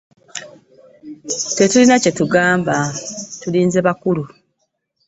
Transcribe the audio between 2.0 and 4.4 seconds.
kye tugamba tulinze bakulu.